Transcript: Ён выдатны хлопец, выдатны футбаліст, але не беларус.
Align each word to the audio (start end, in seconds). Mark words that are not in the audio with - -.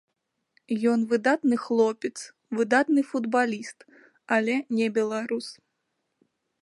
Ён 0.91 0.99
выдатны 1.11 1.55
хлопец, 1.65 2.13
выдатны 2.59 3.01
футбаліст, 3.11 3.79
але 4.39 4.55
не 4.79 4.87
беларус. 4.97 5.47